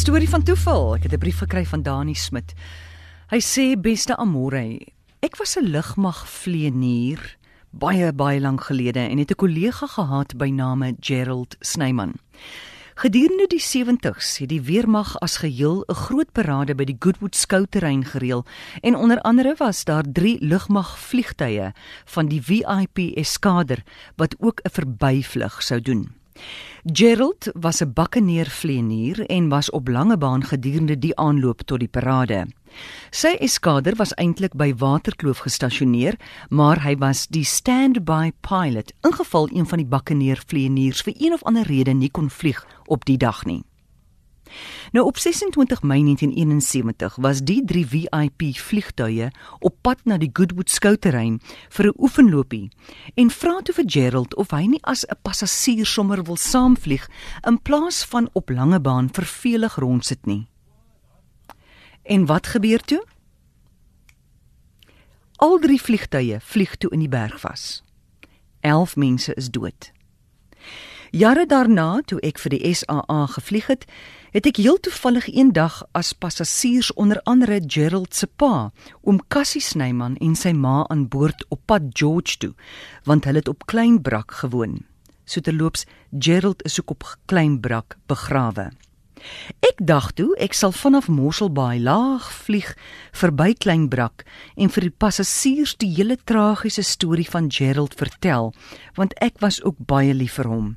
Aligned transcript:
Storie 0.00 0.28
van 0.32 0.40
toeval. 0.42 0.94
Ek 0.96 1.02
het 1.02 1.12
'n 1.12 1.18
brief 1.18 1.38
gekry 1.38 1.66
van 1.66 1.82
Dani 1.82 2.14
Smit. 2.14 2.54
Hy 3.28 3.40
sê 3.40 3.80
beste 3.80 4.16
Amore, 4.16 4.80
ek 5.20 5.36
was 5.36 5.56
'n 5.56 5.68
lugmag 5.68 6.28
vlieënier 6.28 7.36
baie 7.70 8.12
baie 8.12 8.40
lank 8.40 8.60
gelede 8.60 9.00
en 9.00 9.18
het 9.18 9.30
'n 9.30 9.34
kollega 9.34 9.86
gehad 9.86 10.36
by 10.36 10.48
name 10.48 10.96
Gerald 11.00 11.56
Snyman. 11.60 12.14
Gedurende 12.94 13.46
die 13.46 13.60
70's 13.60 14.38
het 14.38 14.48
die 14.48 14.62
weermag 14.62 15.18
as 15.20 15.36
geheel 15.36 15.84
'n 15.88 15.94
groot 15.94 16.32
parade 16.32 16.74
by 16.74 16.84
die 16.84 16.96
Goodwood 16.98 17.36
skouterrein 17.36 18.04
gereël 18.04 18.44
en 18.80 18.96
onder 18.96 19.20
andere 19.20 19.54
was 19.58 19.84
daar 19.84 20.04
3 20.12 20.38
lugmag 20.40 20.98
vliegtye 20.98 21.72
van 22.04 22.28
die 22.28 22.42
VIP 22.42 22.98
eskader 23.16 23.82
wat 24.16 24.34
ook 24.38 24.60
'n 24.64 24.70
verbyvlug 24.70 25.62
sou 25.62 25.80
doen. 25.80 26.19
Gerald 26.84 27.50
was 27.54 27.80
'n 27.80 27.92
bakkeneer 27.92 28.46
vlieënier 28.50 29.26
en 29.26 29.48
was 29.48 29.70
op 29.70 29.88
lange 29.88 30.16
baan 30.16 30.44
gedurende 30.44 30.98
die 30.98 31.16
aanloop 31.16 31.60
tot 31.60 31.78
die 31.78 31.88
parade. 31.88 32.46
Sy 33.10 33.36
eskader 33.40 33.96
was 33.96 34.14
eintlik 34.14 34.54
by 34.54 34.74
Waterkloof 34.74 35.38
gestasioneer, 35.38 36.16
maar 36.48 36.82
hy 36.82 36.96
was 36.96 37.26
die 37.26 37.44
standby 37.44 38.32
pilot 38.40 38.92
ingeval 39.00 39.48
een 39.52 39.66
van 39.66 39.78
die 39.78 39.86
bakkeneer 39.86 40.42
vlieëniers 40.46 41.02
vir 41.02 41.14
een 41.18 41.32
of 41.32 41.42
ander 41.42 41.66
rede 41.66 41.92
nie 41.92 42.10
kon 42.10 42.30
vlieg 42.30 42.66
op 42.86 43.04
die 43.04 43.16
dag 43.16 43.44
nie. 43.44 43.62
Nou 44.92 45.06
op 45.06 45.18
26 45.18 45.82
Mei 45.82 46.02
1971 46.02 47.16
was 47.16 47.42
die 47.42 47.64
3 47.64 47.86
VIP 47.86 48.42
vliegtuie 48.56 49.30
op 49.58 49.76
pad 49.80 49.98
na 50.04 50.18
die 50.18 50.30
Goodwood 50.32 50.70
skouterrein 50.70 51.40
vir 51.68 51.86
'n 51.86 51.98
oefenloopie 51.98 52.70
en 53.14 53.30
vra 53.30 53.60
toe 53.62 53.74
vir 53.74 53.84
Gerald 53.86 54.34
of 54.34 54.50
hy 54.50 54.66
nie 54.66 54.82
as 54.82 55.04
'n 55.06 55.18
passasier 55.22 55.86
sommer 55.86 56.22
wil 56.22 56.36
saamvlieg 56.36 57.08
in 57.46 57.62
plaas 57.62 58.04
van 58.04 58.28
op 58.32 58.48
lange 58.48 58.80
baan 58.80 59.08
vervelig 59.12 59.74
rondsit 59.74 60.26
nie. 60.26 60.48
En 62.02 62.26
wat 62.26 62.46
gebeur 62.46 62.80
toe? 62.80 63.04
Al 65.36 65.58
drie 65.58 65.80
vliegtuie 65.82 66.40
vlieg 66.40 66.76
toe 66.76 66.90
in 66.90 66.98
die 66.98 67.08
berg 67.08 67.40
vas. 67.40 67.82
11 68.60 68.96
mense 68.96 69.34
is 69.34 69.50
dood. 69.50 69.92
Jare 71.10 71.42
daarna, 71.42 72.04
toe 72.06 72.20
ek 72.22 72.38
vir 72.38 72.52
die 72.54 72.70
SAA 72.70 73.24
gevlieg 73.32 73.66
het, 73.66 73.80
het 74.30 74.46
ek 74.46 74.60
heel 74.62 74.76
toevallig 74.78 75.24
eendag 75.32 75.80
as 75.90 76.12
passasiers 76.14 76.92
onder 76.94 77.18
andere 77.26 77.56
Gerald 77.66 78.14
se 78.14 78.28
pa, 78.30 78.70
oom 79.02 79.18
Cassie 79.26 79.62
Snyman 79.64 80.14
en 80.22 80.36
sy 80.38 80.52
ma 80.54 80.84
aan 80.86 81.08
boord 81.10 81.42
op 81.50 81.64
pad 81.66 81.88
George 81.98 82.36
toe, 82.38 82.52
want 83.10 83.26
hulle 83.26 83.42
het 83.42 83.50
op 83.50 83.66
Kleinbrak 83.66 84.36
gewoon. 84.38 84.84
So 85.26 85.42
terloops, 85.42 85.82
Gerald 86.14 86.62
is 86.62 86.78
ook 86.78 86.94
op 86.94 87.08
Kleinbrak 87.26 87.96
begrawe. 88.06 88.68
Ek 89.66 89.82
dacht 89.82 90.14
toe 90.16 90.30
ek 90.38 90.54
sal 90.54 90.70
vanaf 90.72 91.08
Mosselbaai 91.10 91.82
laag 91.82 92.28
vlieg 92.46 92.70
verby 93.18 93.50
Kleinbrak 93.58 94.22
en 94.54 94.70
vir 94.70 94.86
die 94.86 94.94
passasiers 94.94 95.74
die 95.74 95.90
hele 95.90 96.14
tragiese 96.22 96.86
storie 96.86 97.26
van 97.26 97.50
Gerald 97.50 97.98
vertel, 97.98 98.54
want 98.94 99.18
ek 99.18 99.42
was 99.42 99.58
ook 99.66 99.82
baie 99.90 100.14
lief 100.14 100.38
vir 100.38 100.48
hom. 100.54 100.70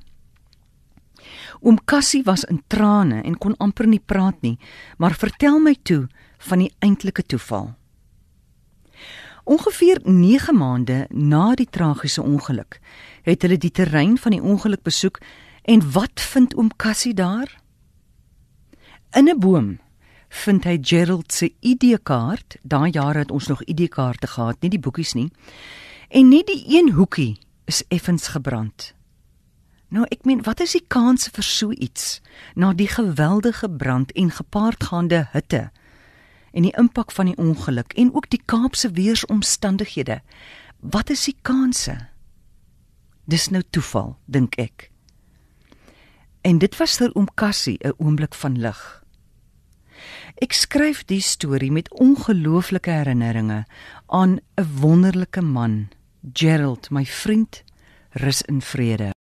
Oom 1.62 1.80
Cassie 1.86 2.24
was 2.24 2.44
in 2.44 2.64
trane 2.68 3.22
en 3.24 3.38
kon 3.38 3.58
amper 3.58 3.88
nie 3.88 4.02
praat 4.02 4.42
nie, 4.42 4.58
maar 4.98 5.16
vertel 5.16 5.60
my 5.60 5.76
toe 5.84 6.08
van 6.38 6.60
die 6.60 6.72
eintlike 6.80 7.24
toeval. 7.24 7.74
Ongeveer 9.44 10.00
9 10.04 10.56
maande 10.56 11.06
na 11.10 11.54
die 11.56 11.68
tragiese 11.70 12.22
ongeluk, 12.22 12.80
het 13.24 13.42
hulle 13.42 13.58
die 13.58 13.72
terrein 13.72 14.18
van 14.18 14.32
die 14.32 14.42
ongeluk 14.42 14.84
besoek 14.84 15.20
en 15.64 15.84
wat 15.92 16.22
vind 16.22 16.56
oom 16.56 16.72
Cassie 16.76 17.14
daar? 17.14 17.60
In 19.12 19.30
'n 19.30 19.40
boom 19.40 19.80
vind 20.30 20.64
hy 20.64 20.78
Gerald 20.82 21.34
se 21.34 21.52
ID-kaart. 21.62 22.58
Daai 22.62 22.92
jare 22.92 23.24
het 23.24 23.32
ons 23.32 23.48
nog 23.48 23.64
ID-kaarte 23.64 24.28
gehad, 24.28 24.62
nie 24.62 24.70
die 24.70 24.80
boekies 24.80 25.14
nie. 25.14 25.30
En 26.10 26.30
net 26.30 26.48
die 26.48 26.64
een 26.78 26.92
hoekie 26.98 27.38
is 27.66 27.84
effens 27.88 28.28
gebrand. 28.28 28.94
Nou 29.94 30.08
ek 30.10 30.24
meen, 30.26 30.42
wat 30.42 30.64
is 30.64 30.74
die 30.74 30.86
kans 30.90 31.28
vir 31.30 31.46
so 31.46 31.70
iets 31.72 32.18
na 32.58 32.72
die 32.74 32.90
geweldige 32.90 33.70
brand 33.70 34.14
en 34.18 34.32
gepaardgaande 34.34 35.28
hitte 35.36 35.68
en 36.54 36.66
die 36.66 36.74
impak 36.78 37.14
van 37.14 37.30
die 37.30 37.38
ongeluk 37.42 37.94
en 37.98 38.10
ook 38.14 38.26
die 38.34 38.42
Kaapse 38.46 38.90
weeromstandighede? 38.98 40.22
Wat 40.82 41.14
is 41.14 41.28
die 41.30 41.36
kanse? 41.46 41.96
Dis 43.30 43.52
nou 43.54 43.62
toeval, 43.70 44.16
dink 44.26 44.58
ek. 44.58 44.90
En 46.42 46.58
dit 46.60 46.74
was 46.82 46.98
vir 46.98 47.14
oom 47.14 47.30
Cassie 47.38 47.78
'n 47.86 47.94
oomblik 47.98 48.34
van 48.34 48.58
lig. 48.60 48.82
Ek 50.42 50.54
skryf 50.54 51.06
die 51.06 51.22
storie 51.22 51.72
met 51.72 51.94
ongelooflike 51.94 52.92
herinneringe 52.92 53.66
aan 54.08 54.40
'n 54.58 54.68
wonderlike 54.82 55.42
man, 55.42 55.90
Gerald, 56.34 56.90
my 56.90 57.06
vriend, 57.06 57.64
rus 58.14 58.42
in 58.42 58.62
vrede. 58.62 59.12